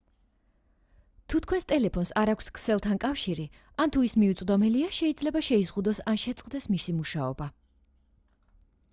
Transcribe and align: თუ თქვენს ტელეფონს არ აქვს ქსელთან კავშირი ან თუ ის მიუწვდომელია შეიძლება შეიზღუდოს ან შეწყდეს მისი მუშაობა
თუ 1.33 1.39
თქვენს 1.47 1.65
ტელეფონს 1.71 2.11
არ 2.21 2.31
აქვს 2.31 2.47
ქსელთან 2.55 3.01
კავშირი 3.03 3.45
ან 3.85 3.93
თუ 3.95 4.05
ის 4.07 4.15
მიუწვდომელია 4.21 4.87
შეიძლება 4.99 5.43
შეიზღუდოს 5.49 6.01
ან 6.13 6.17
შეწყდეს 6.23 6.67
მისი 6.77 6.97
მუშაობა 7.03 7.49